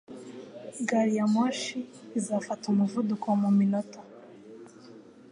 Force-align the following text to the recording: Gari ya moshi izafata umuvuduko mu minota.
Gari 0.87 1.13
ya 1.17 1.25
moshi 1.33 1.77
izafata 2.19 2.63
umuvuduko 2.73 3.27
mu 3.41 3.49
minota. 3.57 3.99